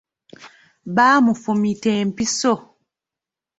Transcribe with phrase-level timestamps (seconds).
[0.95, 2.53] Bamufumita empiso.